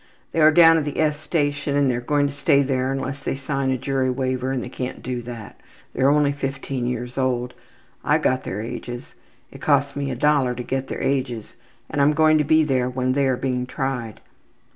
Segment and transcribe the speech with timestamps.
[0.31, 3.19] They are down in the S Station and they are going to stay there unless
[3.21, 5.61] they sign a jury waiver and they can't do that.
[5.93, 7.53] They are only 15 years old
[8.03, 9.13] I got their ages
[9.51, 11.55] it cost me $1 to get their ages
[11.87, 14.21] and I am going to be there when they are being tried.''